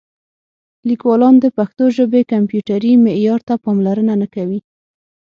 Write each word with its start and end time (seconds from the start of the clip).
لیکوالان 0.89 1.35
د 1.39 1.45
پښتو 1.57 1.83
ژبې 1.97 2.21
کمپیوټري 2.33 2.93
معیار 3.05 3.39
ته 3.47 3.53
پاملرنه 3.63 4.13
نه 4.21 4.27
کوي. 4.35 4.59